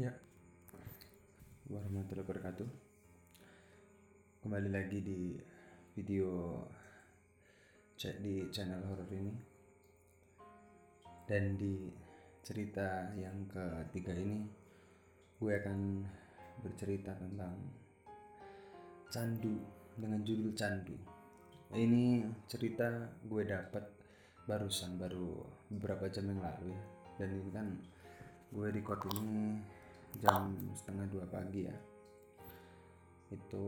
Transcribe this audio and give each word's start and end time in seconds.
Ya, 0.00 0.16
warahmatullahi 1.68 2.24
wabarakatuh. 2.24 2.68
Kembali 4.40 4.72
lagi 4.72 5.04
di 5.04 5.36
video 5.92 6.56
cek 8.00 8.24
di 8.24 8.48
channel 8.48 8.80
horor 8.80 9.04
ini. 9.12 9.28
Dan 11.28 11.52
di 11.60 11.92
cerita 12.40 13.12
yang 13.12 13.44
ketiga 13.44 14.16
ini, 14.16 14.48
gue 15.36 15.52
akan 15.60 16.00
bercerita 16.64 17.12
tentang 17.20 17.60
candu 19.12 19.60
dengan 20.00 20.24
judul 20.24 20.56
candu. 20.56 20.96
Ini 21.76 22.24
cerita 22.48 22.88
gue 23.28 23.44
dapat 23.44 23.84
barusan 24.48 24.96
baru 24.96 25.44
beberapa 25.68 26.08
jam 26.08 26.32
yang 26.32 26.40
lalu 26.40 26.72
ya. 26.72 26.80
Dan 27.20 27.36
ini 27.36 27.50
kan 27.52 27.68
gue 28.48 28.66
record 28.72 29.04
ini 29.12 29.60
jam 30.18 30.50
setengah 30.74 31.06
dua 31.06 31.24
pagi 31.30 31.70
ya. 31.70 31.76
Itu 33.30 33.66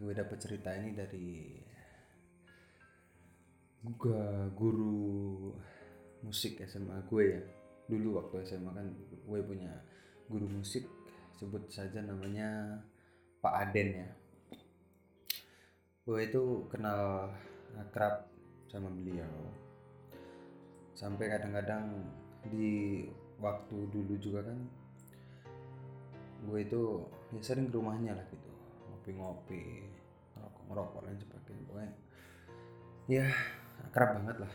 gue 0.00 0.12
dapet 0.16 0.38
cerita 0.40 0.72
ini 0.72 0.96
dari 0.96 1.60
gue 3.82 4.24
guru 4.56 5.52
musik 6.24 6.62
SMA 6.64 7.04
gue 7.10 7.24
ya. 7.36 7.42
Dulu 7.90 8.22
waktu 8.22 8.48
SMA 8.48 8.72
kan 8.72 8.86
gue 9.12 9.40
punya 9.44 9.72
guru 10.30 10.48
musik 10.48 10.88
sebut 11.36 11.68
saja 11.68 12.00
namanya 12.00 12.80
Pak 13.42 13.54
Aden 13.68 13.88
ya. 13.92 14.08
Gue 16.06 16.30
itu 16.30 16.66
kenal 16.72 17.30
akrab 17.76 18.30
sama 18.70 18.88
beliau. 18.88 19.52
Sampai 20.96 21.28
kadang-kadang 21.28 22.06
di 22.46 23.06
waktu 23.42 23.76
dulu 23.90 24.14
juga 24.22 24.46
kan 24.46 24.58
gue 26.42 26.58
itu 26.58 26.82
ya 27.30 27.40
sering 27.40 27.70
ke 27.70 27.74
rumahnya 27.78 28.18
lah 28.18 28.26
gitu 28.28 28.50
ngopi-ngopi 28.90 29.86
ngerokok 30.34 30.62
ngerokok 30.68 31.00
dan 31.06 31.16
sebagainya. 31.18 31.64
Pokoknya 31.68 31.92
ya 33.10 33.26
akrab 33.86 34.10
banget 34.20 34.36
lah. 34.46 34.52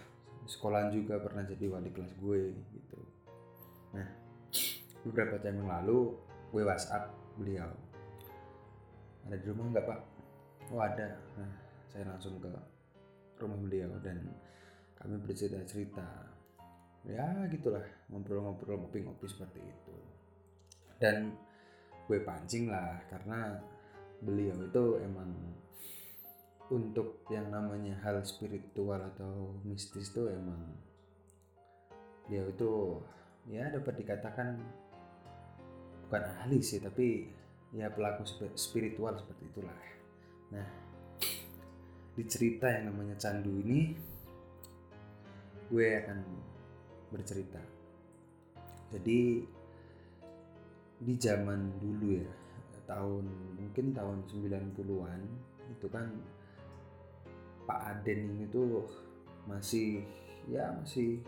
Sekolahan 0.48 0.90
juga 0.96 1.20
pernah 1.20 1.44
jadi 1.44 1.66
wali 1.68 1.92
kelas 1.92 2.14
gue 2.20 2.56
gitu. 2.76 3.00
Nah 3.96 4.08
beberapa 5.04 5.40
jam 5.40 5.60
yang 5.60 5.68
lalu 5.68 6.16
gue 6.52 6.64
whatsapp 6.64 7.12
beliau. 7.36 7.68
Ada 9.28 9.36
di 9.40 9.46
rumah 9.52 9.72
nggak 9.72 9.86
pak? 9.88 10.00
Oh 10.72 10.80
ada. 10.80 11.08
Nah 11.40 11.52
saya 11.92 12.04
langsung 12.08 12.40
ke 12.40 12.52
rumah 13.40 13.60
beliau 13.60 13.92
dan 14.04 14.24
kami 14.98 15.16
bercerita 15.24 15.62
cerita 15.68 16.08
ya 17.08 17.48
gitulah 17.48 17.86
ngobrol-ngobrol 18.12 18.84
ngopi-ngopi 18.84 19.28
seperti 19.28 19.64
itu. 19.64 19.96
Dan 20.98 21.36
gue 22.08 22.24
pancing 22.24 22.72
lah 22.72 23.04
karena 23.12 23.60
beliau 24.24 24.56
itu 24.64 24.86
emang 25.04 25.30
untuk 26.72 27.24
yang 27.32 27.48
namanya 27.52 28.00
hal 28.04 28.24
spiritual 28.24 29.00
atau 29.00 29.56
mistis 29.64 30.12
itu 30.12 30.28
emang 30.28 30.60
dia 32.28 32.44
itu 32.44 33.00
ya 33.48 33.72
dapat 33.72 34.04
dikatakan 34.04 34.60
bukan 36.08 36.24
ahli 36.44 36.60
sih 36.60 36.84
tapi 36.84 37.28
ya 37.72 37.92
pelaku 37.92 38.24
spiritual 38.56 39.16
seperti 39.16 39.44
itulah. 39.48 39.80
Nah 40.52 40.68
di 42.16 42.24
cerita 42.28 42.68
yang 42.72 42.92
namanya 42.92 43.16
candu 43.20 43.52
ini 43.64 43.96
gue 45.68 45.88
akan 46.04 46.20
bercerita. 47.12 47.60
Jadi 48.92 49.44
di 50.98 51.14
zaman 51.18 51.78
dulu 51.78 52.18
ya 52.18 52.30
tahun 52.88 53.28
mungkin 53.60 53.92
tahun 53.92 54.18
90-an 54.32 55.22
itu 55.68 55.88
kan 55.92 56.08
Pak 57.68 57.80
Aden 58.00 58.32
ini 58.32 58.46
tuh 58.48 58.88
masih 59.44 60.02
ya 60.48 60.72
masih 60.72 61.20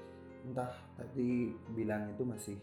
entah 0.47 0.72
tadi 0.96 1.52
bilang 1.75 2.16
itu 2.16 2.24
masih 2.24 2.56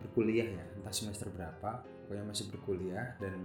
berkuliah 0.00 0.48
ya 0.48 0.64
entah 0.80 0.92
semester 0.92 1.28
berapa 1.28 1.84
pokoknya 2.08 2.24
masih 2.24 2.48
berkuliah 2.48 3.14
dan 3.20 3.36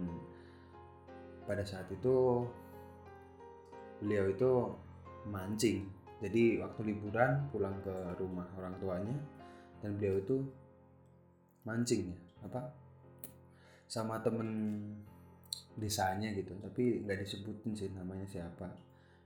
pada 1.44 1.68
saat 1.68 1.92
itu 1.92 2.48
beliau 4.00 4.26
itu 4.32 4.52
mancing. 5.30 5.86
Jadi 6.22 6.62
waktu 6.62 6.94
liburan 6.94 7.50
pulang 7.50 7.82
ke 7.82 7.94
rumah 8.22 8.46
orang 8.58 8.78
tuanya 8.78 9.18
dan 9.82 9.98
beliau 9.98 10.22
itu 10.22 10.38
mancing 11.66 12.14
ya 12.14 12.31
apa 12.42 12.74
sama 13.92 14.24
temen 14.24 14.50
desanya 15.76 16.32
gitu 16.36 16.56
tapi 16.60 17.04
nggak 17.04 17.20
disebutin 17.24 17.76
sih 17.76 17.90
namanya 17.92 18.28
siapa. 18.28 18.72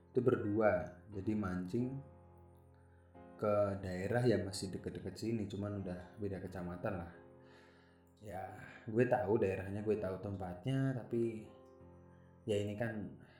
Itu 0.10 0.24
berdua 0.24 0.86
jadi 1.14 1.34
mancing 1.36 1.90
ke 3.36 3.54
daerah 3.84 4.24
yang 4.24 4.48
masih 4.48 4.72
deket-deket 4.72 5.16
sini 5.20 5.44
cuman 5.46 5.84
udah 5.84 6.00
beda 6.18 6.40
kecamatan 6.40 6.94
lah. 7.04 7.12
Ya 8.24 8.42
gue 8.86 9.06
tahu 9.06 9.42
daerahnya 9.42 9.82
gue 9.82 9.98
tahu 9.98 10.18
tempatnya 10.22 10.94
tapi 10.98 11.46
ya 12.46 12.58
ini 12.62 12.78
kan 12.78 12.94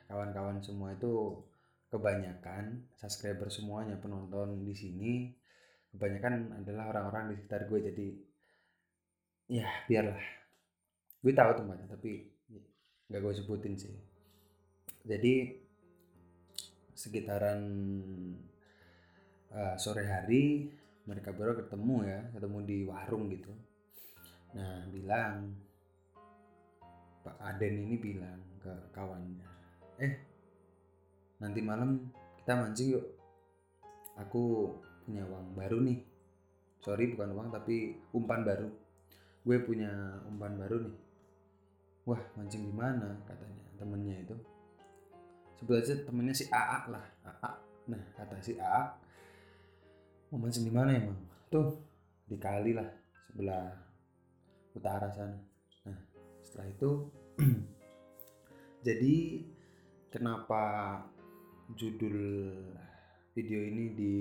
kawan-kawan 0.06 0.62
semua 0.62 0.94
itu 0.94 1.42
kebanyakan 1.90 2.86
subscriber 2.98 3.48
semuanya 3.48 3.96
penonton 3.98 4.62
di 4.66 4.74
sini. 4.74 5.12
Kebanyakan 5.90 6.60
adalah 6.60 6.92
orang-orang 6.92 7.32
di 7.32 7.34
sekitar 7.40 7.70
gue 7.72 7.80
jadi 7.88 8.06
ya 9.46 9.66
biarlah 9.86 10.18
gue 11.22 11.32
tahu 11.34 11.50
tempatnya 11.58 11.86
tapi 11.90 12.10
nggak 13.06 13.20
gue 13.22 13.34
sebutin 13.38 13.74
sih. 13.78 13.94
Jadi 15.06 15.54
sekitaran 16.96 17.60
uh, 19.54 19.74
sore 19.78 20.02
hari 20.06 20.66
mereka 21.06 21.30
baru 21.30 21.54
ketemu 21.54 21.96
ya 22.02 22.20
ketemu 22.34 22.58
di 22.66 22.78
warung 22.82 23.30
gitu. 23.30 23.54
Nah 24.58 24.90
bilang 24.90 25.54
Pak 27.22 27.38
Aden 27.38 27.86
ini 27.86 27.96
bilang 27.98 28.42
ke 28.58 28.74
kawannya 28.90 29.46
eh 30.02 30.12
nanti 31.38 31.60
malam 31.62 32.10
kita 32.42 32.58
mancing 32.58 32.98
yuk. 32.98 33.06
Aku 34.18 34.74
punya 35.06 35.22
uang 35.28 35.54
baru 35.54 35.78
nih. 35.84 36.02
Sorry 36.82 37.14
bukan 37.14 37.30
uang 37.34 37.48
tapi 37.54 37.94
umpan 38.10 38.42
baru 38.42 38.85
gue 39.46 39.56
punya 39.62 40.18
umpan 40.26 40.58
baru 40.58 40.82
nih. 40.82 40.96
Wah 42.10 42.22
mancing 42.34 42.66
di 42.66 42.74
mana? 42.74 43.14
Katanya 43.22 43.62
temennya 43.78 44.18
itu. 44.18 44.36
Sebut 45.62 45.78
aja 45.78 45.94
temennya 46.02 46.34
si 46.34 46.50
AA 46.50 46.90
lah 46.90 47.06
AA 47.22 47.52
nah 47.86 48.02
kata 48.18 48.42
si 48.42 48.58
AA 48.58 48.98
mau 50.34 50.42
mancing 50.42 50.66
di 50.66 50.74
mana 50.74 50.90
emang? 50.90 51.14
Tuh 51.46 51.78
di 52.26 52.34
kali 52.34 52.74
lah 52.74 52.90
sebelah 53.30 53.70
utara 54.74 55.06
sana. 55.14 55.38
Nah 55.86 55.98
setelah 56.42 56.66
itu 56.66 56.90
jadi 58.86 59.46
kenapa 60.10 60.62
judul 61.78 62.18
video 63.38 63.60
ini 63.62 63.84
di 63.94 64.16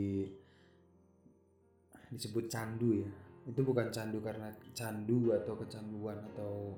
disebut 2.13 2.45
candu 2.45 3.01
ya 3.01 3.24
itu 3.45 3.61
bukan 3.61 3.93
candu 3.93 4.17
karena 4.21 4.49
candu 4.73 5.29
atau 5.37 5.53
kecanduan 5.53 6.17
atau 6.33 6.73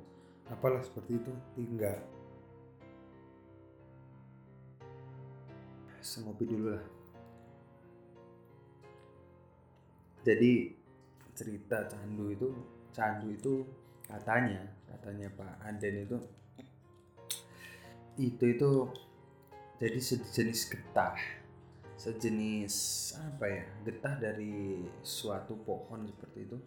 apalah 0.51 0.83
seperti 0.83 1.19
itu. 1.19 1.31
Tinggal 1.55 1.97
ngopi 6.23 6.47
dulu 6.47 6.72
lah. 6.72 6.85
Jadi 10.23 10.72
cerita 11.38 11.85
candu 11.88 12.34
itu 12.34 12.47
candu 12.96 13.29
itu 13.29 13.53
katanya 14.08 14.66
katanya 14.90 15.28
Pak 15.35 15.53
Aden 15.67 15.96
itu 16.08 16.17
itu 18.17 18.43
itu 18.49 18.72
jadi 19.78 19.99
sejenis 20.02 20.73
getah 20.73 21.14
sejenis 21.97 22.73
apa 23.17 23.46
ya 23.49 23.66
getah 23.82 24.16
dari 24.22 24.85
suatu 25.02 25.58
pohon 25.66 26.05
seperti 26.05 26.40
itu. 26.46 26.58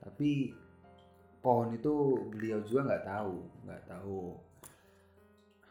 Tapi 0.00 0.30
pohon 1.44 1.76
itu 1.76 2.24
beliau 2.32 2.64
juga 2.64 2.88
nggak 2.88 3.04
tahu 3.04 3.36
nggak 3.68 3.82
tahu 3.84 4.20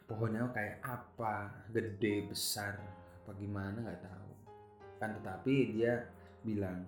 pohonnya 0.05 0.45
kayak 0.53 0.77
apa 0.85 1.65
gede 1.73 2.29
besar 2.29 2.77
apa 3.25 3.31
gimana 3.41 3.81
nggak 3.81 4.03
tahu. 4.05 4.31
Kan 5.01 5.17
tetapi 5.17 5.73
dia 5.73 6.05
bilang 6.45 6.85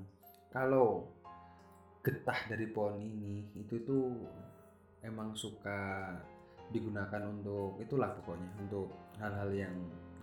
kalau 0.54 1.10
getah 2.06 2.38
dari 2.46 2.70
pohon 2.70 3.02
ini 3.02 3.50
itu 3.58 3.82
tuh 3.82 4.14
emang 5.02 5.34
suka 5.34 6.14
digunakan 6.70 7.26
untuk 7.30 7.82
itulah 7.82 8.14
pokoknya 8.22 8.50
untuk 8.62 8.94
hal-hal 9.18 9.50
yang 9.54 9.76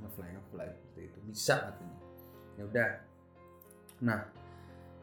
ngefly 0.02 0.28
ngefly 0.34 0.69
seperti 0.75 1.00
itu. 1.08 1.19
Bisa 1.25 1.54
katanya. 1.70 1.99
Ya 2.58 2.62
udah. 2.66 2.90
Nah 4.02 4.20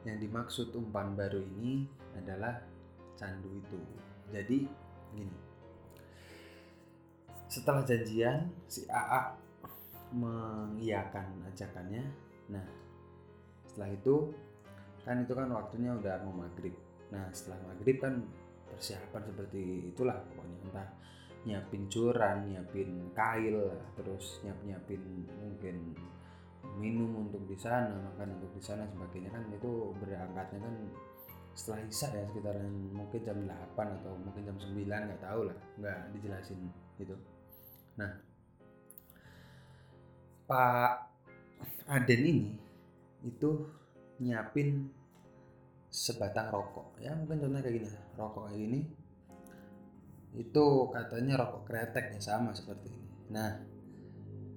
yang 0.08 0.18
dimaksud 0.20 0.76
umpan 0.76 1.16
baru 1.16 1.40
ini 1.40 1.88
adalah 2.16 2.60
candu 3.16 3.50
itu. 3.56 3.80
Jadi 4.32 4.68
gini. 5.16 5.38
Setelah 7.50 7.82
janjian 7.82 8.52
si 8.70 8.86
AA 8.86 9.34
mengiyakan 10.14 11.50
ajakannya. 11.50 12.04
Nah 12.54 12.66
setelah 13.66 13.90
itu 13.94 14.16
kan 15.08 15.16
itu 15.24 15.34
kan 15.34 15.48
waktunya 15.50 15.96
udah 15.96 16.22
mau 16.28 16.46
maghrib. 16.46 16.76
Nah 17.10 17.26
setelah 17.34 17.74
maghrib 17.74 17.98
kan 17.98 18.22
persiapan 18.70 19.22
seperti 19.26 19.90
itulah 19.90 20.18
pokoknya. 20.30 20.58
Entah 20.70 20.88
nyiapin 21.48 21.88
curan 21.88 22.52
nyiapin 22.52 23.12
kail 23.16 23.72
terus 23.96 24.44
nyiap 24.44 24.60
nyiapin 24.68 25.02
mungkin 25.40 25.96
minum 26.80 27.28
untuk 27.28 27.44
di 27.48 27.56
sana 27.56 27.96
makan 27.96 28.40
untuk 28.40 28.52
di 28.56 28.62
sana 28.64 28.84
sebagainya. 28.88 29.32
Kan 29.32 29.48
itu 29.52 29.96
berangkatnya 30.00 30.60
kan 30.60 30.76
setelah 31.56 31.82
isya 31.88 32.08
ya 32.16 32.24
sekitaran 32.30 32.72
mungkin 32.96 33.20
jam 33.26 33.38
8 33.44 33.76
atau 33.76 34.14
mungkin 34.16 34.48
jam 34.48 34.56
9 34.56 34.80
nggak 34.88 35.24
tahu 35.24 35.42
lah 35.50 35.58
nggak 35.80 36.00
dijelasin 36.16 36.60
gitu. 37.00 37.16
Nah 38.00 38.12
Pak 40.48 40.94
Aden 41.90 42.22
ini 42.26 42.48
itu 43.26 43.50
nyiapin 44.24 44.88
sebatang 45.90 46.54
rokok. 46.54 47.02
Ya 47.02 47.18
mungkin 47.18 47.44
contohnya 47.44 47.66
kayak 47.66 47.76
gini 47.82 47.88
rokok 48.16 48.44
kayak 48.48 48.60
gini 48.62 48.80
itu 50.38 50.66
katanya 50.94 51.42
rokok 51.42 51.66
kretek 51.66 52.14
ya 52.14 52.22
sama 52.22 52.54
seperti 52.54 52.94
ini. 52.94 53.10
Nah 53.34 53.50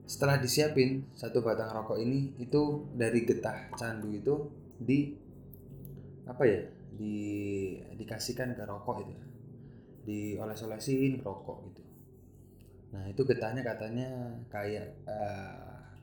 setelah 0.05 0.37
disiapin 0.37 1.09
satu 1.17 1.41
batang 1.41 1.73
rokok 1.73 1.97
ini 1.97 2.37
itu 2.37 2.91
dari 2.93 3.25
getah 3.25 3.73
candu 3.79 4.13
itu 4.13 4.35
di 4.77 5.17
apa 6.29 6.45
ya 6.45 6.61
di 6.93 7.17
dikasihkan 7.97 8.53
ke 8.53 8.63
rokok 8.69 8.97
itu. 9.07 9.15
Dioles-olesin 10.03 11.23
rokok 11.23 11.59
gitu. 11.73 11.83
Nah 12.93 13.09
itu 13.09 13.23
getahnya 13.25 13.63
katanya 13.65 14.09
kayak 14.53 15.01
uh, 15.09 15.97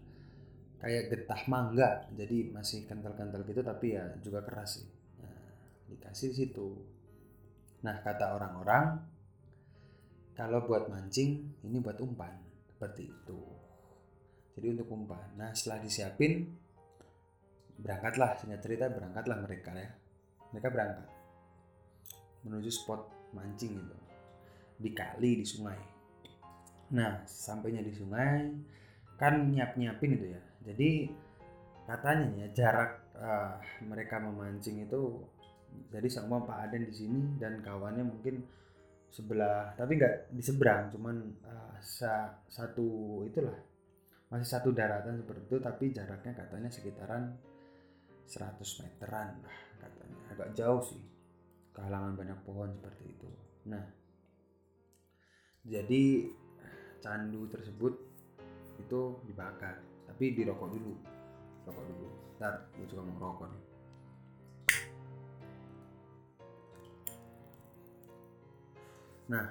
kayak 0.82 1.14
getah 1.14 1.42
mangga. 1.46 2.10
Jadi 2.18 2.50
masih 2.50 2.90
kental-kental 2.90 3.46
gitu 3.46 3.62
tapi 3.62 3.94
ya 3.94 4.10
juga 4.24 4.42
keras 4.42 4.82
sih. 4.82 4.88
Nah, 5.22 5.54
dikasih 5.92 6.34
situ. 6.34 6.80
Nah 7.86 8.02
kata 8.02 8.34
orang-orang 8.34 9.19
kalau 10.40 10.64
buat 10.64 10.88
mancing 10.88 11.60
ini 11.68 11.84
buat 11.84 12.00
umpan. 12.00 12.32
Seperti 12.72 13.12
itu. 13.12 13.40
Jadi 14.56 14.72
untuk 14.72 14.88
umpan. 14.96 15.36
Nah 15.36 15.52
setelah 15.52 15.84
disiapin 15.84 16.48
berangkatlah. 17.76 18.40
Singkat 18.40 18.64
cerita 18.64 18.88
berangkatlah 18.88 19.36
mereka 19.44 19.76
ya. 19.76 19.92
Mereka 20.56 20.72
berangkat 20.72 21.12
menuju 22.48 22.72
spot 22.72 23.36
mancing 23.36 23.84
itu. 23.84 23.98
Di 24.80 24.96
kali 24.96 25.44
di 25.44 25.46
sungai. 25.46 25.80
Nah 26.96 27.28
sampainya 27.28 27.84
di 27.84 27.92
sungai 27.92 28.48
kan 29.20 29.44
nyiap 29.52 29.76
nyiapin 29.76 30.16
itu 30.16 30.32
ya. 30.32 30.42
Jadi 30.72 31.12
katanya 31.84 32.32
ya 32.40 32.48
jarak 32.56 33.12
uh, 33.20 33.60
mereka 33.84 34.24
memancing 34.24 34.88
itu 34.88 35.20
jadi 35.92 36.08
sama 36.08 36.48
Pak 36.48 36.70
Aden 36.70 36.88
di 36.88 36.96
sini 36.96 37.22
dan 37.38 37.60
kawannya 37.60 38.08
mungkin 38.08 38.42
sebelah 39.10 39.74
tapi 39.74 39.98
nggak 39.98 40.30
di 40.30 40.44
seberang 40.46 40.94
cuman 40.94 41.16
uh, 41.46 41.74
sa, 41.82 42.30
satu 42.46 43.22
itulah 43.26 43.58
masih 44.30 44.46
satu 44.46 44.70
daratan 44.70 45.18
seperti 45.18 45.42
itu 45.50 45.58
tapi 45.58 45.86
jaraknya 45.90 46.34
katanya 46.38 46.70
sekitaran 46.70 47.34
100 48.30 48.62
meteran 48.86 49.42
lah 49.42 49.58
katanya. 49.82 50.22
Agak 50.30 50.50
jauh 50.54 50.82
sih 50.86 51.02
kehalangan 51.74 52.14
banyak 52.14 52.40
pohon 52.46 52.70
seperti 52.78 53.10
itu. 53.10 53.30
Nah 53.74 53.82
jadi 55.66 56.30
candu 57.02 57.50
tersebut 57.50 57.94
itu 58.78 59.02
dibakar 59.26 59.82
tapi 60.06 60.38
dirokok 60.38 60.70
dulu 60.78 60.94
rokok 61.66 61.86
dulu. 61.90 62.08
Ntar 62.38 62.70
gue 62.78 62.86
juga 62.86 63.02
mau 63.10 63.18
rokok 63.34 63.50
nih 63.50 63.64
nah 69.30 69.46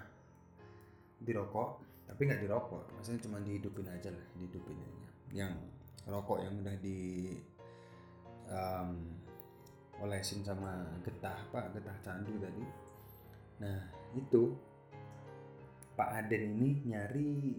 dirokok 1.22 1.86
tapi 2.08 2.20
nggak 2.24 2.42
dirokok. 2.42 2.82
Maksudnya 2.98 3.20
cuma 3.28 3.38
dihidupin 3.44 3.86
aja 3.86 4.08
lah 4.10 4.24
dihidupin 4.34 4.78
aja. 4.80 5.08
Yang 5.30 5.54
rokok 6.08 6.38
yang 6.40 6.54
udah 6.64 6.76
di 6.80 7.00
um, 8.48 8.90
olesin 10.00 10.40
sama 10.40 10.88
getah 11.04 11.36
pak 11.52 11.76
getah 11.76 11.96
candu 12.00 12.32
tadi. 12.40 12.64
Nah 13.60 13.78
itu 14.16 14.56
Pak 15.98 16.14
Aden 16.14 16.54
ini 16.56 16.86
nyari 16.86 17.58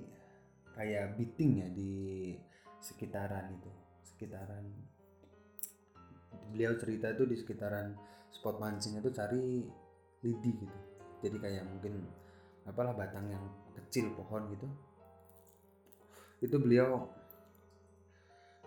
kayak 0.73 1.19
beating 1.19 1.61
ya 1.61 1.67
di 1.69 1.93
sekitaran 2.81 3.53
itu. 3.53 3.71
Sekitaran 4.01 4.65
beliau 6.49 6.73
cerita 6.81 7.13
itu 7.13 7.29
di 7.29 7.37
sekitaran 7.37 7.93
spot 8.33 8.57
mancing 8.57 8.97
itu 8.97 9.13
cari 9.13 9.61
lidi 10.25 10.51
gitu 10.57 10.88
jadi 11.19 11.37
kayak 11.39 11.63
mungkin 11.67 12.07
apalah 12.63 12.95
batang 12.95 13.27
yang 13.27 13.43
kecil 13.75 14.13
pohon 14.15 14.47
gitu. 14.53 14.67
Itu 16.39 16.55
beliau 16.61 17.09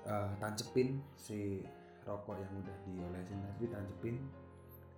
uh, 0.05 0.31
tancepin 0.37 1.01
si 1.17 1.65
rokok 2.03 2.37
yang 2.37 2.53
udah 2.59 2.77
diolesin 2.83 3.39
tadi 3.39 3.65
tancepin 3.71 4.17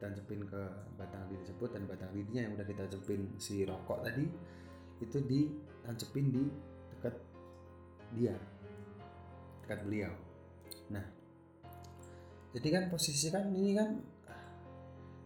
tancepin 0.00 0.40
ke 0.48 0.62
batang 0.96 1.28
lidi 1.28 1.44
tersebut 1.44 1.70
dan 1.76 1.82
batang 1.86 2.10
lidinya 2.16 2.42
yang 2.48 2.52
udah 2.56 2.66
ditancepin 2.66 3.20
si 3.36 3.62
rokok 3.64 4.04
tadi 4.04 4.24
itu 5.00 5.18
ditancepin 5.20 6.26
di 6.32 6.44
dekat 6.96 7.14
dia 8.16 8.34
dekat 9.64 9.78
beliau. 9.84 10.12
Nah 10.92 11.04
jadi 12.56 12.68
kan 12.70 12.84
posisi 12.88 13.28
kan 13.28 13.50
ini 13.52 13.72
kan 13.76 13.90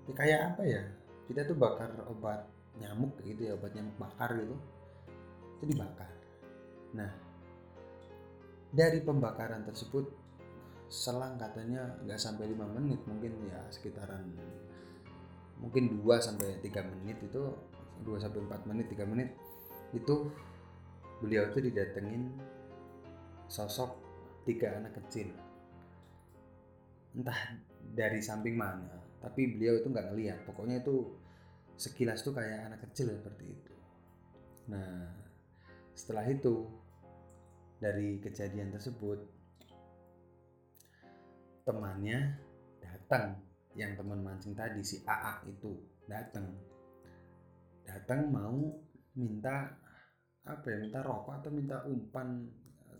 ya 0.08 0.12
kayak 0.16 0.40
apa 0.54 0.62
ya 0.64 0.82
kita 1.28 1.44
tuh 1.44 1.56
bakar 1.56 1.92
obat 2.08 2.48
nyamuk 2.80 3.20
gitu 3.22 3.52
ya 3.52 3.52
obat 3.54 3.76
nyamuk 3.76 3.96
bakar 4.00 4.32
gitu. 4.34 4.56
Itu 5.60 5.64
dibakar. 5.68 6.10
Nah 6.96 7.10
dari 8.68 9.00
pembakaran 9.00 9.64
tersebut 9.64 10.08
selang 10.88 11.36
katanya 11.36 12.00
nggak 12.04 12.20
sampai 12.20 12.48
lima 12.48 12.64
menit 12.68 13.00
mungkin 13.04 13.32
ya 13.48 13.60
sekitaran 13.68 14.24
mungkin 15.60 16.00
2 16.00 16.06
sampai 16.22 16.62
tiga 16.64 16.80
menit 16.86 17.20
itu 17.20 17.52
2 18.06 18.22
sampai 18.22 18.40
4 18.46 18.68
menit 18.70 18.86
3 18.94 19.04
menit 19.10 19.30
itu 19.92 20.30
beliau 21.18 21.50
itu 21.50 21.58
didatengin 21.64 22.30
sosok 23.50 23.96
tiga 24.44 24.76
anak 24.80 24.96
kecil. 25.02 25.28
Entah 27.16 27.58
dari 27.96 28.20
samping 28.20 28.54
mana 28.54 29.07
tapi 29.18 29.58
beliau 29.58 29.78
itu 29.78 29.88
nggak 29.90 30.08
ngeliat. 30.12 30.38
Pokoknya 30.46 30.82
itu 30.82 31.18
sekilas 31.78 32.22
tuh 32.22 32.34
kayak 32.34 32.70
anak 32.70 32.80
kecil 32.90 33.14
seperti 33.14 33.44
itu. 33.50 33.74
Nah 34.70 35.10
setelah 35.94 36.26
itu 36.26 36.66
dari 37.78 38.18
kejadian 38.22 38.74
tersebut 38.74 39.18
temannya 41.66 42.38
datang. 42.82 43.38
Yang 43.78 44.02
teman 44.02 44.26
mancing 44.26 44.58
tadi 44.58 44.82
si 44.82 45.06
AA 45.06 45.54
itu 45.54 45.78
datang. 46.10 46.50
Datang 47.86 48.26
mau 48.26 48.58
minta 49.14 49.70
apa 50.48 50.66
ya 50.66 50.82
minta 50.82 50.98
rokok 51.04 51.38
atau 51.38 51.50
minta 51.54 51.86
umpan 51.86 52.48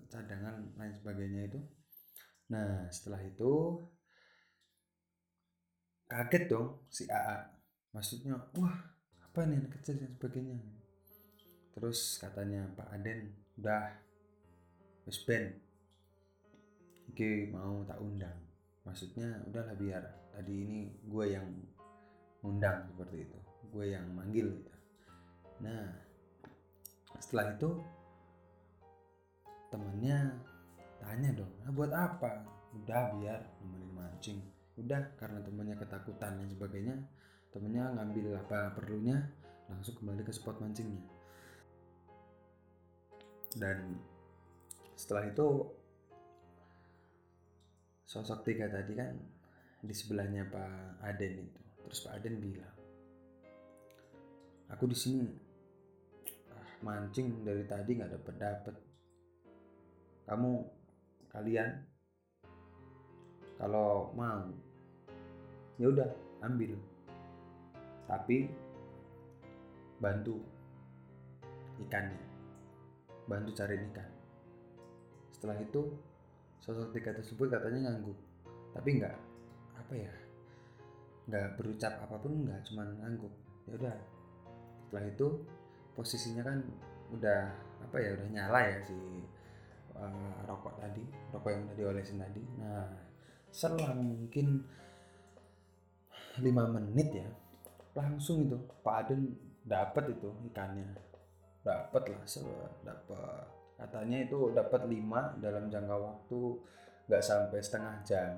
cadangan 0.07 0.71
lain 0.79 0.95
sebagainya 1.03 1.43
itu. 1.51 1.61
Nah 2.55 2.87
setelah 2.95 3.21
itu 3.27 3.83
kaget 6.09 6.45
dong 6.49 6.81
si 6.89 7.05
AA 7.07 7.45
maksudnya 7.93 8.35
wah 8.57 8.99
apa 9.39 9.45
nih 9.55 9.63
anak 9.63 9.73
kecil 9.79 10.03
dan 10.03 10.11
sebagainya? 10.19 10.59
Terus 11.79 12.19
katanya 12.19 12.67
Pak 12.75 12.91
Aden 12.91 13.31
udah 13.61 13.87
wis 15.07 15.23
ben. 15.23 15.55
Oke 17.07 17.47
mau 17.55 17.87
tak 17.87 18.03
undang. 18.03 18.35
Maksudnya 18.83 19.39
udahlah 19.47 19.79
biar 19.79 20.03
tadi 20.35 20.55
ini 20.59 20.91
gue 21.07 21.25
yang 21.39 21.47
undang 22.43 22.91
seperti 22.91 23.31
itu. 23.31 23.39
Gue 23.71 23.95
yang 23.95 24.11
manggil 24.11 24.59
gitu. 24.59 24.75
Nah 25.63 25.87
setelah 27.23 27.55
itu 27.55 27.71
temennya 29.71 30.35
tanya 30.99 31.31
dong 31.37 31.53
ah, 31.63 31.71
buat 31.71 31.95
apa? 31.95 32.43
Udah 32.75 33.15
biar 33.23 33.39
nemenin 33.63 33.93
mancing 33.95 34.43
udah 34.79 35.19
karena 35.19 35.43
temennya 35.43 35.77
ketakutan 35.77 36.39
dan 36.39 36.49
sebagainya 36.49 36.97
temennya 37.51 37.91
ngambil 37.99 38.39
apa 38.39 38.79
perlunya 38.79 39.19
langsung 39.67 39.99
kembali 39.99 40.23
ke 40.23 40.33
spot 40.33 40.63
mancingnya. 40.63 41.03
Dan 43.59 43.99
setelah 44.95 45.29
itu 45.29 45.47
sosok 48.09 48.47
tiga 48.47 48.71
tadi 48.71 48.93
kan 48.97 49.13
di 49.83 49.95
sebelahnya 49.95 50.49
Pak 50.49 51.05
Aden 51.05 51.35
itu. 51.43 51.63
Terus 51.85 52.01
Pak 52.07 52.15
Aden 52.21 52.37
bilang 52.39 52.77
aku 54.69 54.85
di 54.89 54.97
sini 54.97 55.27
ah, 56.53 56.69
mancing 56.85 57.43
dari 57.43 57.65
tadi 57.67 57.91
nggak 57.99 58.13
dapet 58.15 58.35
dapet. 58.39 58.77
Kamu 60.29 60.53
kalian 61.33 61.73
kalau 63.59 64.15
mau 64.15 64.68
ya 65.79 65.87
udah 65.89 66.09
ambil. 66.43 66.75
Tapi 68.11 68.51
bantu 69.99 70.39
ikannya. 71.83 72.23
Bantu 73.27 73.51
cari 73.55 73.77
ikan. 73.91 74.11
Setelah 75.31 75.59
itu 75.63 75.83
sosok 76.59 76.91
tiga 76.93 77.15
tersebut 77.15 77.49
katanya 77.49 77.89
ngangguk 77.89 78.19
tapi 78.77 79.01
nggak 79.01 79.17
apa 79.79 79.95
ya 79.97 80.13
nggak 81.29 81.57
berucap 81.57 81.97
apa 82.05 82.17
pun 82.21 82.45
nggak 82.45 82.61
cuma 82.69 82.85
ngangguk 82.85 83.33
ya 83.69 83.73
udah. 83.79 83.97
Setelah 84.89 85.05
itu 85.09 85.27
posisinya 85.93 86.43
kan 86.45 86.59
udah 87.13 87.53
apa 87.85 87.97
ya 88.01 88.11
udah 88.17 88.29
nyala 88.33 88.61
ya 88.65 88.79
si 88.85 88.97
uh, 89.97 90.37
rokok 90.45 90.77
tadi 90.81 91.05
rokok 91.33 91.51
yang 91.53 91.63
udah 91.69 91.77
diolesin 91.77 92.19
tadi. 92.21 92.43
Nah 92.61 92.89
selang 93.49 94.05
mungkin 94.05 94.65
lima 96.41 96.65
menit 96.69 97.09
ya 97.13 97.29
langsung 97.99 98.47
itu. 98.47 98.59
Pak 98.85 98.95
Aden 99.05 99.35
dapat 99.67 100.15
itu 100.15 100.31
ikannya. 100.53 100.95
Dapat 101.67 102.03
lah 102.15 102.25
dapat 102.87 103.45
katanya 103.79 104.19
itu 104.27 104.51
dapat 104.51 104.91
lima 104.91 105.37
dalam 105.39 105.71
jangka 105.71 105.97
waktu 105.99 106.41
nggak 107.11 107.25
sampai 107.25 107.59
setengah 107.61 107.95
jam. 108.07 108.31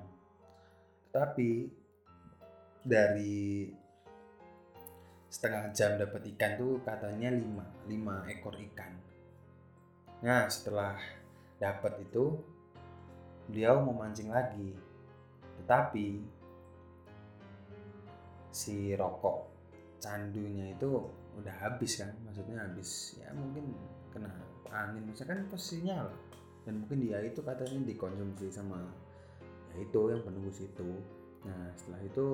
Tapi 1.11 1.69
dari 2.81 3.69
setengah 5.31 5.71
jam 5.71 5.95
dapat 5.95 6.27
ikan 6.35 6.59
tuh 6.59 6.83
katanya 6.83 7.31
lima 7.31 7.65
lima 7.87 8.27
ekor 8.27 8.57
ikan. 8.57 8.91
Nah 10.25 10.49
setelah 10.51 10.99
dapat 11.61 12.03
itu 12.03 12.35
beliau 13.47 13.79
mau 13.85 13.95
mancing 13.95 14.33
lagi. 14.33 14.75
Tetapi 15.61 16.40
si 18.51 18.91
rokok 18.99 19.47
candunya 20.03 20.75
itu 20.75 20.87
udah 21.39 21.55
habis 21.63 22.03
kan? 22.03 22.11
Maksudnya 22.27 22.67
habis 22.67 23.15
ya 23.17 23.31
mungkin 23.31 23.71
kena 24.11 24.31
angin. 24.71 25.07
Misalkan 25.07 25.47
posisinya 25.47 26.07
lah. 26.07 26.17
Dan 26.67 26.85
mungkin 26.85 27.01
dia 27.01 27.17
itu 27.25 27.41
katanya 27.41 27.81
dikonsumsi 27.89 28.53
sama 28.53 28.77
ya 29.71 29.81
itu 29.81 30.01
yang 30.11 30.21
penunggu 30.21 30.51
situ. 30.51 30.91
Nah 31.47 31.71
setelah 31.73 32.01
itu 32.05 32.27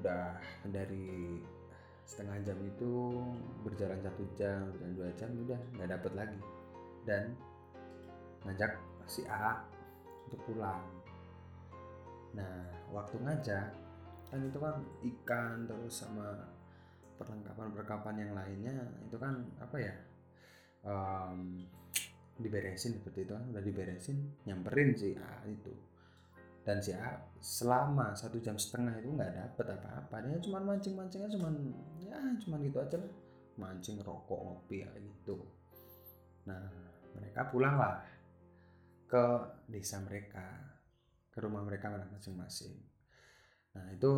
udah 0.00 0.38
dari 0.70 1.38
setengah 2.06 2.38
jam 2.46 2.58
itu 2.62 3.18
berjalan 3.66 3.98
satu 3.98 4.22
jam 4.38 4.70
berjalan 4.70 4.94
dua 4.94 5.10
jam 5.18 5.30
udah 5.34 5.60
nggak 5.76 5.90
dapet 5.98 6.12
lagi. 6.14 6.40
Dan 7.04 7.22
ngajak 8.46 8.78
si 9.10 9.26
A 9.26 9.60
untuk 10.30 10.40
pulang. 10.46 10.82
Nah 12.32 12.70
waktu 12.94 13.18
ngajak 13.20 13.85
kan 14.30 14.40
itu 14.42 14.58
kan 14.58 14.76
ikan 15.14 15.66
terus 15.70 16.02
sama 16.02 16.50
perlengkapan-perlengkapan 17.16 18.16
yang 18.20 18.32
lainnya 18.36 18.76
itu 19.06 19.16
kan 19.16 19.40
apa 19.56 19.76
ya 19.80 19.94
um, 20.84 21.64
diberesin 22.36 23.00
seperti 23.00 23.24
itu 23.24 23.32
kan 23.32 23.44
udah 23.48 23.64
diberesin 23.64 24.16
nyamperin 24.44 24.92
si 24.92 25.16
A 25.16 25.42
itu. 25.48 25.72
Dan 26.66 26.82
si 26.82 26.92
A 26.92 27.16
selama 27.40 28.12
satu 28.12 28.42
jam 28.42 28.58
setengah 28.58 28.98
itu 29.00 29.08
nggak 29.08 29.32
dapet 29.32 29.66
apa-apa. 29.78 30.16
Dia 30.26 30.38
cuma 30.42 30.58
mancing-mancingnya 30.60 31.30
cuma 31.32 31.48
ya 32.02 32.18
cuma 32.44 32.60
gitu 32.60 32.76
aja 32.82 32.96
lah. 33.00 33.12
Mancing 33.56 34.04
rokok 34.04 34.36
ngopi 34.36 34.84
ya 34.84 34.90
gitu. 35.00 35.40
Nah 36.44 36.60
mereka 37.16 37.48
pulang 37.48 37.80
lah 37.80 38.04
ke 39.08 39.24
desa 39.70 40.02
mereka 40.04 40.44
ke 41.32 41.38
rumah 41.40 41.64
mereka 41.64 41.88
masing-masing 41.88 42.74
nah 43.76 43.92
itu 43.92 44.08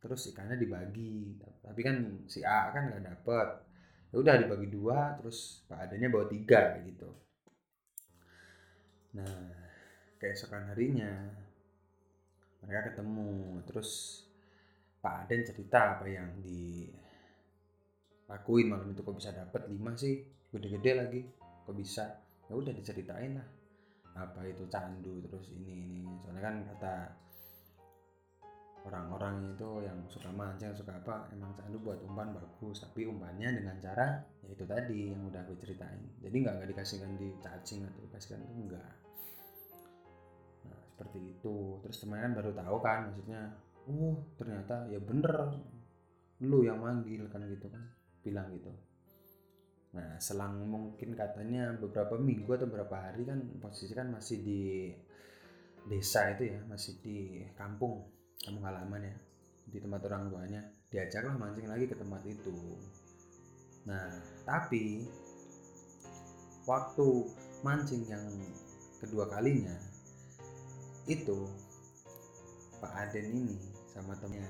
terus 0.00 0.32
ikannya 0.32 0.56
dibagi. 0.56 1.36
Tapi 1.60 1.80
kan 1.84 2.24
si 2.24 2.40
A 2.40 2.72
kan 2.72 2.88
nggak 2.88 3.04
dapet. 3.04 3.48
Ya 4.12 4.16
udah 4.20 4.34
dibagi 4.40 4.68
dua 4.72 5.16
terus 5.20 5.64
Pak 5.68 5.90
adanya 5.90 6.08
bawa 6.08 6.24
tiga 6.28 6.80
gitu. 6.80 7.12
Nah 9.16 9.52
keesokan 10.16 10.72
harinya 10.72 11.12
mereka 12.64 12.92
ketemu. 12.92 13.60
Terus 13.68 14.20
Pak 15.04 15.28
Aden 15.28 15.44
cerita 15.44 16.00
apa 16.00 16.08
yang 16.08 16.32
dilakuin 18.24 18.72
malam 18.72 18.88
itu 18.96 19.04
kok 19.04 19.16
bisa 19.20 19.36
dapet 19.36 19.68
lima 19.68 19.92
sih? 20.00 20.24
Gede-gede 20.48 20.92
lagi 20.96 21.20
kok 21.36 21.76
bisa? 21.76 22.24
Ya 22.48 22.56
udah 22.56 22.72
diceritain 22.72 23.36
lah. 23.36 23.48
Apa 24.14 24.48
itu 24.48 24.64
candu 24.72 25.20
terus 25.28 25.52
ini 25.52 25.72
ini. 25.84 26.00
Soalnya 26.24 26.40
kan 26.40 26.64
kata 26.72 26.94
orang-orang 28.84 29.56
itu 29.56 29.68
yang 29.80 29.98
suka 30.12 30.28
mancing 30.28 30.76
suka 30.76 30.92
apa 31.00 31.32
emang 31.32 31.56
candu 31.56 31.80
buat 31.80 31.98
umpan 32.04 32.36
bagus. 32.36 32.84
Tapi 32.84 33.08
umpannya 33.08 33.56
dengan 33.56 33.76
cara 33.80 34.20
ya 34.44 34.48
itu 34.52 34.64
tadi 34.68 35.10
yang 35.10 35.24
udah 35.24 35.40
aku 35.44 35.56
ceritain. 35.56 36.00
Jadi 36.20 36.36
nggak 36.44 36.54
nggak 36.60 36.70
dikasihkan 36.76 37.10
di 37.16 37.28
cacing 37.40 37.80
atau 37.88 38.00
dikasihkan 38.04 38.40
itu 38.44 38.54
enggak 38.54 38.92
nah 40.64 40.80
seperti 40.92 41.18
itu. 41.32 41.80
Terus 41.84 41.96
teman 42.04 42.32
baru 42.36 42.52
tahu 42.52 42.76
kan 42.84 43.08
maksudnya 43.08 43.40
oh 43.88 44.20
ternyata 44.36 44.88
ya 44.92 45.00
bener. 45.00 45.32
Lu 46.44 46.60
yang 46.60 46.84
manggil 46.84 47.24
kan 47.32 47.40
gitu 47.48 47.72
kan 47.72 47.82
bilang 48.20 48.52
gitu. 48.52 48.72
Nah, 49.94 50.18
selang 50.18 50.58
mungkin 50.66 51.14
katanya 51.14 51.70
beberapa 51.78 52.18
minggu 52.18 52.50
atau 52.50 52.66
beberapa 52.66 52.98
hari 52.98 53.22
kan 53.22 53.38
posisi 53.62 53.94
kan 53.94 54.10
masih 54.10 54.42
di 54.42 54.90
desa 55.86 56.34
itu 56.34 56.50
ya, 56.50 56.58
masih 56.66 56.98
di 56.98 57.46
kampung, 57.54 58.02
kampung 58.44 58.64
halaman 58.64 59.08
ya, 59.08 59.16
di 59.72 59.78
tempat 59.80 60.00
orang 60.06 60.28
tuanya. 60.28 60.60
Diajaklah 60.92 61.34
mancing 61.34 61.66
lagi 61.66 61.90
ke 61.90 61.96
tempat 61.98 62.22
itu. 62.28 62.54
Nah, 63.88 64.14
tapi 64.46 65.02
waktu 66.64 67.08
mancing 67.64 68.04
yang 68.08 68.24
kedua 69.00 69.28
kalinya 69.28 69.76
itu 71.04 71.48
Pak 72.80 72.92
Aden 72.92 73.28
ini 73.32 73.56
sama 73.92 74.16
temennya 74.16 74.48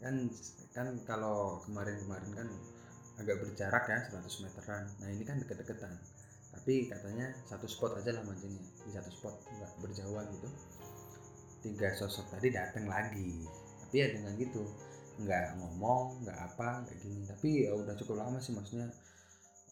kan 0.00 0.28
kan 0.72 0.86
kalau 1.04 1.60
kemarin-kemarin 1.64 2.32
kan 2.32 2.48
agak 3.20 3.36
berjarak 3.44 3.84
ya 3.88 3.98
100 4.12 4.44
meteran 4.44 4.84
nah 5.00 5.08
ini 5.12 5.24
kan 5.24 5.36
deket-deketan 5.40 5.92
tapi 6.56 6.88
katanya 6.88 7.32
satu 7.48 7.68
spot 7.68 8.00
aja 8.00 8.16
lah 8.16 8.24
mancingnya 8.24 8.64
di 8.84 8.90
satu 8.92 9.12
spot 9.12 9.34
nggak 9.44 9.72
berjauhan 9.84 10.24
gitu 10.36 10.48
tiga 11.60 11.92
sosok 11.96 12.36
tadi 12.36 12.52
datang 12.52 12.88
lagi. 12.88 13.44
Tapi 13.84 13.94
ya 13.96 14.06
dengan 14.12 14.32
gitu 14.36 14.64
nggak 15.20 15.60
ngomong 15.60 16.24
nggak 16.24 16.38
apa 16.38 16.84
nggak 16.84 16.96
gini. 17.00 17.22
Tapi 17.28 17.48
ya 17.68 17.76
udah 17.76 17.94
cukup 17.96 18.20
lama 18.20 18.40
sih 18.40 18.56
maksudnya. 18.56 18.88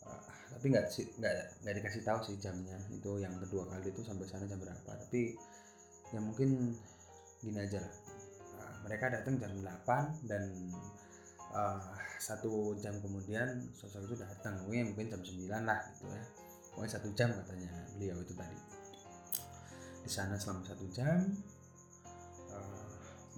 Uh, 0.04 0.22
tapi 0.52 0.72
nggak 0.72 0.86
sih 0.92 1.08
nggak 1.16 1.64
nggak 1.64 1.74
dikasih 1.80 2.02
tahu 2.04 2.20
sih 2.24 2.36
jamnya. 2.40 2.76
Itu 2.92 3.20
yang 3.20 3.36
kedua 3.40 3.68
kali 3.68 3.88
itu 3.88 4.04
sampai 4.04 4.28
sana 4.28 4.44
jam 4.44 4.60
berapa. 4.60 4.90
Tapi 5.08 5.36
ya 6.12 6.20
mungkin 6.20 6.76
gini 7.40 7.58
aja 7.58 7.80
lah. 7.80 7.94
Uh, 8.58 8.74
mereka 8.84 9.12
datang 9.12 9.40
jam 9.40 9.52
8 9.60 10.28
dan 10.28 10.44
uh, 11.56 11.80
satu 12.18 12.74
jam 12.82 12.98
kemudian 12.98 13.70
sosok 13.72 14.10
itu 14.10 14.14
datang 14.18 14.58
mungkin 14.66 14.92
mungkin 14.92 15.06
jam 15.16 15.22
9 15.22 15.48
lah 15.64 15.80
gitu 15.94 16.04
ya. 16.12 16.24
Pokoknya 16.74 16.90
satu 16.94 17.08
jam 17.16 17.28
katanya 17.32 17.72
beliau 17.96 18.18
itu 18.20 18.34
tadi. 18.36 18.58
Di 20.04 20.10
sana 20.10 20.38
selama 20.38 20.62
satu 20.62 20.86
jam 20.94 21.26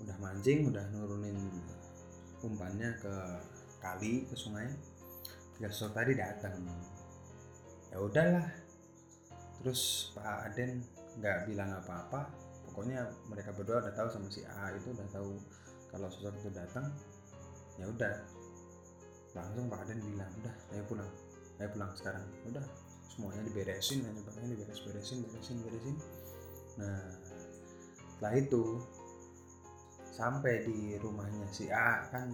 udah 0.01 0.17
mancing 0.21 0.69
udah 0.69 0.85
nurunin 0.93 1.37
umpannya 2.41 2.97
ke 3.01 3.15
kali 3.81 4.25
ke 4.29 4.37
sungai. 4.37 4.69
Tiga 5.57 5.69
sosok 5.73 5.93
tadi 5.97 6.13
datang. 6.17 6.57
Ya 7.93 7.99
udahlah. 8.01 8.47
Terus 9.61 10.13
Pak 10.17 10.53
Aden 10.53 10.81
nggak 11.21 11.49
bilang 11.49 11.73
apa-apa. 11.77 12.33
Pokoknya 12.71 13.05
mereka 13.29 13.53
berdua 13.53 13.85
udah 13.85 13.93
tahu 13.93 14.09
sama 14.09 14.29
si 14.33 14.47
A 14.47 14.73
itu 14.73 14.95
udah 14.95 15.09
tahu 15.13 15.37
kalau 15.93 16.09
sosok 16.09 16.33
itu 16.41 16.51
datang. 16.53 16.89
Ya 17.77 17.85
udah. 17.89 18.15
Langsung 19.37 19.69
Pak 19.69 19.85
Aden 19.85 20.01
bilang 20.01 20.33
udah 20.41 20.55
ayo 20.73 20.83
pulang. 20.89 21.11
Ayo 21.61 21.69
pulang 21.77 21.93
sekarang. 21.93 22.25
Udah 22.49 22.65
semuanya 23.11 23.43
diberesin 23.45 24.07
aja 24.07 24.21
pakainya 24.23 24.57
diberes 24.57 24.81
beresin 24.87 25.19
beresin 25.29 25.61
beresin. 25.61 25.97
Nah 26.81 27.05
setelah 28.17 28.33
itu 28.37 28.81
sampai 30.21 30.69
di 30.69 31.01
rumahnya 31.01 31.49
si 31.49 31.73
A 31.73 32.05
kan 32.13 32.29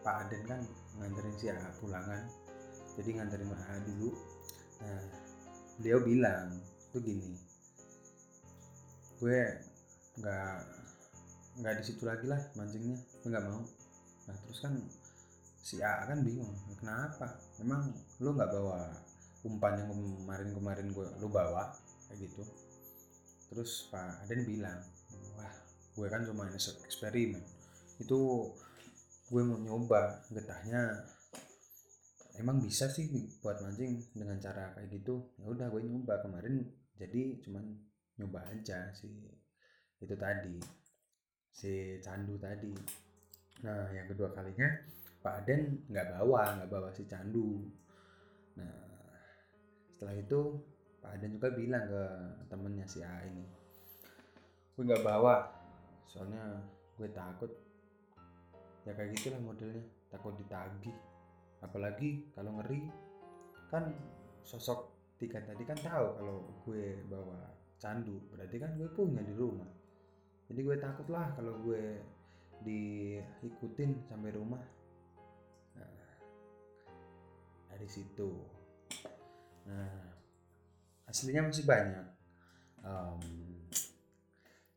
Pak 0.00 0.24
Aden 0.24 0.42
kan 0.48 0.60
nganterin 0.96 1.36
si 1.36 1.52
A 1.52 1.60
pulangan. 1.76 2.24
Jadi 2.96 3.20
nganterin 3.20 3.52
A 3.52 3.76
dulu. 3.84 4.16
Nah 4.80 5.04
beliau 5.76 6.00
bilang 6.00 6.56
tuh 6.88 7.04
gini 7.04 7.36
gue 9.20 9.40
nggak 10.16 10.56
nggak 11.60 11.74
di 11.80 11.82
situ 11.84 12.04
lagi 12.08 12.24
lah 12.24 12.40
mancingnya 12.56 12.96
gue 12.96 13.28
nggak 13.28 13.44
mau. 13.44 13.60
Nah 14.28 14.36
terus 14.40 14.58
kan 14.64 14.72
si 15.60 15.84
A 15.84 16.08
kan 16.08 16.24
bingung 16.24 16.56
kenapa? 16.80 17.36
Emang 17.60 17.92
lu 18.24 18.32
nggak 18.32 18.48
bawa 18.48 18.96
umpan 19.44 19.76
yang 19.84 19.92
kemarin-kemarin 19.92 20.88
gue 20.88 21.06
lu 21.20 21.28
bawa? 21.28 21.76
Kayak 22.08 22.32
gitu. 22.32 22.48
Terus 23.52 23.92
Pak 23.92 24.24
Aden 24.24 24.48
bilang 24.48 24.80
gue 25.96 26.06
kan 26.12 26.20
cuma 26.28 26.44
eksperimen. 26.52 27.40
Itu 27.96 28.52
gue 29.32 29.42
mau 29.42 29.56
nyoba 29.56 30.20
getahnya 30.28 31.02
emang 32.36 32.60
bisa 32.60 32.86
sih 32.92 33.08
buat 33.40 33.64
mancing 33.64 34.12
dengan 34.12 34.36
cara 34.36 34.76
kayak 34.76 34.92
gitu. 34.92 35.32
Ya 35.40 35.48
udah 35.48 35.72
gue 35.72 35.80
nyoba. 35.88 36.20
Kemarin 36.20 36.60
jadi 37.00 37.40
cuman 37.40 37.64
nyoba 38.20 38.44
aja 38.52 38.92
sih 38.92 39.12
itu 39.96 40.14
tadi 40.20 40.60
si 41.48 41.96
candu 42.04 42.36
tadi. 42.36 42.76
Nah 43.64 43.88
yang 43.96 44.04
kedua 44.12 44.36
kalinya 44.36 44.68
Pak 45.24 45.42
Aden 45.42 45.88
nggak 45.88 46.12
bawa 46.12 46.60
nggak 46.60 46.68
bawa 46.68 46.92
si 46.92 47.08
candu. 47.08 47.64
Nah 48.60 48.84
setelah 49.88 50.12
itu 50.20 50.60
Pak 51.00 51.16
Aden 51.16 51.40
juga 51.40 51.48
bilang 51.56 51.88
ke 51.88 52.02
temennya 52.52 52.84
si 52.84 53.00
A 53.00 53.24
ini 53.24 53.64
gue 54.76 54.84
nggak 54.84 55.08
bawa 55.08 55.55
soalnya 56.08 56.62
gue 56.96 57.08
takut. 57.12 57.50
Ya 58.86 58.94
kayak 58.94 59.18
gitulah 59.18 59.42
modelnya 59.42 59.82
takut 60.08 60.38
ditagih. 60.38 60.94
Apalagi 61.60 62.30
kalau 62.34 62.56
ngeri. 62.62 62.86
Kan 63.66 63.90
sosok 64.46 64.94
tiga 65.18 65.42
tadi 65.42 65.66
kan 65.66 65.74
tahu 65.80 66.06
kalau 66.22 66.36
gue 66.62 67.02
bawa 67.10 67.50
candu 67.82 68.20
berarti 68.30 68.56
kan 68.62 68.78
gue 68.78 68.86
punya 68.94 69.26
di 69.26 69.34
rumah. 69.34 69.66
Jadi 70.46 70.60
gue 70.62 70.76
takut 70.78 71.10
lah 71.10 71.34
kalau 71.34 71.58
gue 71.66 71.98
diikutin 72.62 74.06
sampai 74.06 74.30
rumah. 74.30 74.62
Nah 75.74 76.14
dari 77.74 77.88
situ. 77.90 78.30
Nah 79.66 80.14
aslinya 81.10 81.50
masih 81.50 81.66
banyak. 81.66 82.06
Cerita 82.86 83.55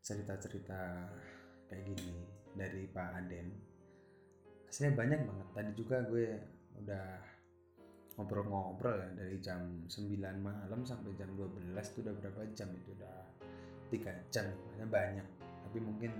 cerita-cerita 0.00 1.08
kayak 1.68 1.84
gini 1.86 2.16
dari 2.56 2.88
Pak 2.90 3.08
Aden 3.20 3.70
aslinya 4.70 4.94
banyak 4.94 5.20
banget. 5.26 5.46
Tadi 5.50 5.70
juga 5.74 5.96
gue 6.06 6.26
udah 6.78 7.06
ngobrol-ngobrol 8.14 9.02
ya 9.02 9.08
dari 9.18 9.36
jam 9.42 9.82
9 9.90 10.14
malam 10.38 10.80
sampai 10.86 11.10
jam 11.18 11.26
12 11.34 11.74
itu 11.74 11.98
udah 12.06 12.14
berapa 12.22 12.40
jam 12.54 12.70
itu? 12.70 12.94
Udah 12.94 13.16
tiga 13.90 14.14
jam. 14.30 14.46
Banyak. 14.78 15.26
Tapi 15.66 15.78
mungkin 15.82 16.14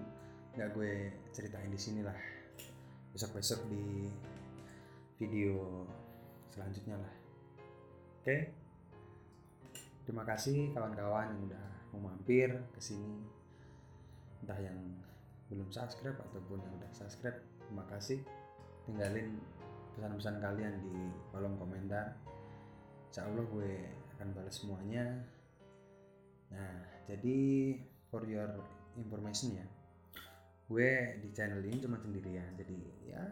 nggak 0.58 0.74
gue 0.74 1.14
ceritain 1.30 1.70
di 1.70 1.78
sini 1.78 2.02
lah. 2.02 2.18
Besok-besok 3.14 3.70
di 3.70 4.10
video 5.22 5.86
selanjutnya 6.50 6.98
lah. 6.98 7.12
Oke? 8.20 8.36
Terima 10.02 10.26
kasih 10.26 10.74
kawan-kawan 10.74 11.38
yang 11.38 11.40
udah 11.54 11.66
mau 11.94 12.10
mampir 12.10 12.50
ke 12.74 12.80
sini 12.82 13.39
entah 14.40 14.58
yang 14.60 14.76
belum 15.50 15.68
subscribe 15.74 16.16
ataupun 16.30 16.62
yang 16.62 16.72
udah 16.78 16.90
subscribe 16.94 17.36
terima 17.66 17.84
kasih. 17.90 18.22
Tinggalin 18.88 19.38
pesan-pesan 19.98 20.40
kalian 20.40 20.74
di 20.80 20.94
kolom 21.34 21.58
komentar. 21.58 22.16
Insya 23.10 23.26
Allah 23.26 23.44
gue 23.44 23.72
akan 24.16 24.28
balas 24.34 24.56
semuanya. 24.62 25.04
Nah 26.54 26.74
jadi 27.10 27.38
for 28.08 28.22
your 28.26 28.50
information 28.98 29.58
ya 29.58 29.66
gue 30.70 31.18
di 31.18 31.34
channel 31.34 31.58
ini 31.66 31.82
cuma 31.82 31.98
sendirian. 31.98 32.54
Jadi 32.54 32.78
ya 33.10 33.22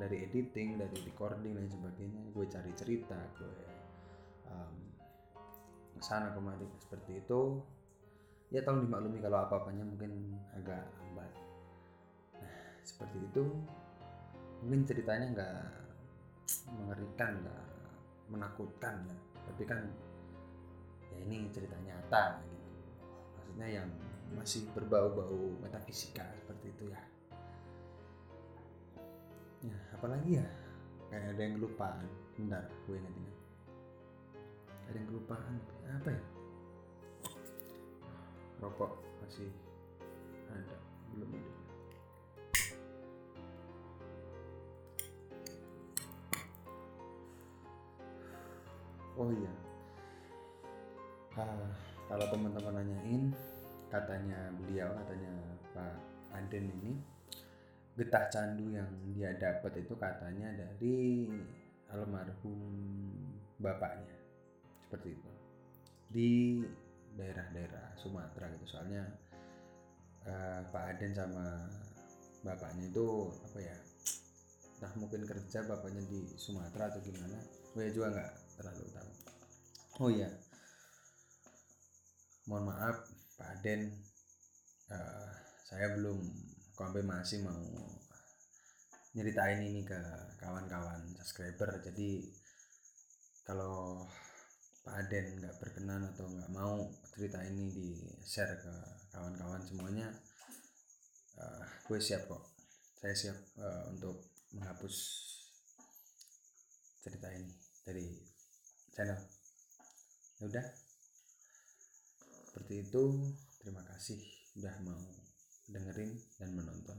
dari 0.00 0.24
editing 0.24 0.80
dari 0.80 0.96
recording 1.04 1.52
dan 1.52 1.68
sebagainya 1.68 2.32
gue 2.32 2.44
cari 2.48 2.72
cerita 2.72 3.20
gue 3.36 3.56
um, 4.48 4.76
sana 6.00 6.32
kemari 6.32 6.64
seperti 6.80 7.20
itu 7.20 7.60
ya 8.50 8.60
tolong 8.66 8.90
dimaklumi 8.90 9.22
kalau 9.22 9.46
apa-apanya 9.46 9.86
mungkin 9.86 10.34
agak 10.58 10.82
lambat. 10.98 11.30
Nah 12.42 12.58
seperti 12.82 13.18
itu 13.22 13.42
mungkin 14.60 14.82
ceritanya 14.84 15.26
nggak 15.32 15.56
mengerikan 16.74 17.30
nggak 17.46 17.64
menakutkan 18.26 19.06
ya. 19.06 19.16
Tapi 19.46 19.62
kan 19.66 19.86
ya 21.14 21.16
ini 21.22 21.46
cerita 21.54 21.78
nyata 21.78 22.42
gitu. 22.42 22.68
Maksudnya 23.38 23.66
yang 23.70 23.88
masih 24.34 24.66
berbau-bau 24.74 25.58
metafisika 25.62 26.26
seperti 26.42 26.74
itu 26.74 26.84
ya. 26.90 27.00
Ya 29.62 29.78
apalagi 29.94 30.42
ya? 30.42 30.46
Kayak 31.10 31.38
ada 31.38 31.42
yang 31.42 31.54
kelupaan. 31.58 32.06
Bentar 32.34 32.64
gue 32.86 32.98
ingat 32.98 33.14
ada 34.90 34.96
yang 34.98 35.06
kelupaan. 35.06 35.54
Apa 36.02 36.10
ya 36.10 36.39
rokok 38.60 38.92
masih 39.24 39.48
ada 40.52 40.76
belum 41.16 41.32
ada. 41.32 41.52
Oh 49.20 49.28
iya. 49.32 49.52
Ah, 51.36 51.72
kalau 52.08 52.26
teman-teman 52.32 52.84
nanyain 52.84 53.32
katanya 53.88 54.52
beliau 54.60 54.88
katanya 55.02 55.32
Pak 55.76 55.96
Aden 56.36 56.68
ini 56.68 56.92
getah 57.98 58.32
candu 58.32 58.70
yang 58.70 58.88
dia 59.12 59.34
dapat 59.36 59.82
itu 59.82 59.92
katanya 59.96 60.52
dari 60.56 61.28
almarhum 61.92 62.60
bapaknya. 63.60 64.16
Seperti 64.88 65.16
itu. 65.16 65.30
Di 66.10 66.30
daerah-daerah 67.20 67.92
Sumatera 68.00 68.48
gitu. 68.56 68.64
Soalnya 68.64 69.04
uh, 70.24 70.64
Pak 70.72 70.96
Aden 70.96 71.12
sama 71.12 71.68
bapaknya 72.40 72.88
itu 72.88 73.28
apa 73.44 73.60
ya 73.60 73.76
nah 74.80 74.88
mungkin 74.96 75.28
kerja 75.28 75.60
bapaknya 75.68 76.00
di 76.08 76.24
Sumatera 76.40 76.88
atau 76.88 77.04
gimana. 77.04 77.36
Gue 77.76 77.92
juga 77.92 78.16
nggak? 78.16 78.32
Terlalu 78.56 78.84
tahu. 78.96 79.10
Oh 80.00 80.08
iya. 80.08 80.32
Mohon 82.48 82.64
maaf 82.72 82.96
Pak 83.36 83.60
Aden. 83.60 83.92
Uh, 84.88 85.30
saya 85.68 85.92
belum 85.94 86.18
konfirmasi 86.74 87.44
mau 87.44 87.60
nyeritain 89.14 89.60
ini 89.60 89.84
ke 89.84 90.00
kawan-kawan 90.40 91.12
subscriber. 91.20 91.76
Jadi 91.84 92.24
kalau 93.44 94.08
Pak 94.80 94.94
Aden 95.06 95.44
nggak 95.44 95.56
berkenan 95.60 96.08
atau 96.08 96.24
nggak 96.24 96.52
mau 96.56 96.88
cerita 97.12 97.44
ini 97.44 97.68
di 97.68 97.88
share 98.24 98.56
ke 98.64 98.74
kawan-kawan 99.12 99.60
semuanya 99.60 100.08
uh, 101.36 101.64
gue 101.84 101.98
siap 102.00 102.24
kok. 102.28 102.42
Saya 103.00 103.14
siap 103.16 103.38
uh, 103.60 103.92
untuk 103.92 104.28
menghapus 104.56 104.96
cerita 107.00 107.28
ini 107.32 107.48
dari 107.84 108.06
channel. 108.92 109.20
Ya 110.40 110.44
udah. 110.48 110.66
Seperti 112.50 112.74
itu 112.88 113.02
terima 113.60 113.84
kasih 113.88 114.20
udah 114.58 114.74
mau 114.84 115.00
dengerin 115.70 116.18
dan 116.40 116.50
menonton 116.56 116.98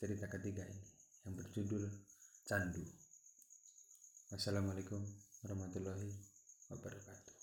cerita 0.00 0.26
ketiga 0.26 0.66
ini 0.66 0.84
yang 1.24 1.38
berjudul 1.38 1.86
Candu. 2.44 2.84
Wassalamualaikum 4.28 5.00
warahmatullahi 5.46 6.33
wabarakatuh 6.74 7.33